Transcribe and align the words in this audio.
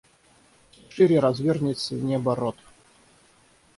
Все 0.71 0.89
шире 1.05 1.19
разверзается 1.19 1.93
неба 1.93 2.35
рот. 2.35 2.55